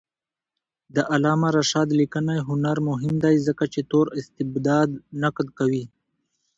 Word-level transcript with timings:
د 0.95 0.97
علامه 1.13 1.49
رشاد 1.57 1.89
لیکنی 1.99 2.39
هنر 2.47 2.77
مهم 2.89 3.15
دی 3.23 3.35
ځکه 3.47 3.63
چې 3.73 3.81
تور 3.91 4.05
استبداد 4.19 4.89
نقد 5.23 5.47
کوي. 5.57 5.85